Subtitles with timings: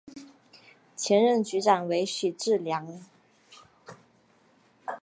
[0.95, 3.01] 前任局长为许志梁。